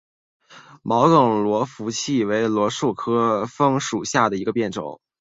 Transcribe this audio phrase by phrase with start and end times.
[0.81, 4.99] 毛梗罗浮槭为槭树科枫属下的一个变种。